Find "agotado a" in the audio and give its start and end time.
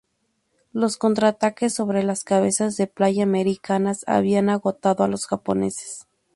4.49-5.07